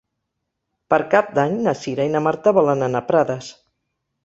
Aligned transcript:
Per 0.93 0.97
Cap 1.11 1.29
d'Any 1.35 1.53
na 1.67 1.75
Cira 1.83 2.09
i 2.09 2.13
na 2.17 2.23
Marta 2.29 2.55
volen 2.61 2.83
anar 2.89 3.05
a 3.05 3.09
Prades. 3.13 3.55